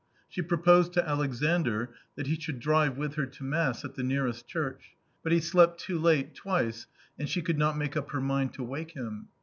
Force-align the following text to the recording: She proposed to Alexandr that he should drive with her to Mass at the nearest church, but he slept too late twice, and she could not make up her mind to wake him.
She 0.27 0.41
proposed 0.41 0.93
to 0.93 1.07
Alexandr 1.07 1.91
that 2.15 2.25
he 2.25 2.33
should 2.33 2.59
drive 2.59 2.97
with 2.97 3.13
her 3.17 3.27
to 3.27 3.43
Mass 3.43 3.85
at 3.85 3.93
the 3.93 4.01
nearest 4.01 4.47
church, 4.47 4.95
but 5.21 5.31
he 5.31 5.39
slept 5.39 5.79
too 5.79 5.99
late 5.99 6.33
twice, 6.33 6.87
and 7.19 7.29
she 7.29 7.43
could 7.43 7.59
not 7.59 7.77
make 7.77 7.95
up 7.95 8.09
her 8.09 8.19
mind 8.21 8.55
to 8.55 8.63
wake 8.63 8.95
him. 8.97 9.27